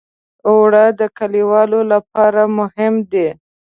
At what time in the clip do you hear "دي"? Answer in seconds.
3.11-3.27